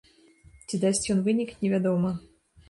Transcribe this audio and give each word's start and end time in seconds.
Ці 0.67 0.79
дасць 0.85 1.05
ён 1.15 1.21
вынік, 1.27 1.53
невядома. 1.61 2.11